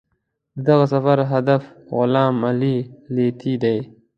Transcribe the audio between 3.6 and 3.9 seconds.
دی.